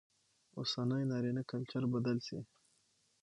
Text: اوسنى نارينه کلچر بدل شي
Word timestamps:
اوسنى 0.57 0.99
نارينه 1.11 1.41
کلچر 1.51 1.83
بدل 1.93 2.17
شي 2.27 2.39